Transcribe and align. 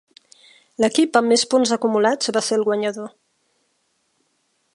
L'equip 0.83 1.19
amb 1.21 1.33
més 1.33 1.43
punts 1.53 1.75
acumulats 1.77 2.33
va 2.39 2.45
ser 2.49 2.59
el 2.61 2.67
guanyador. 2.71 3.15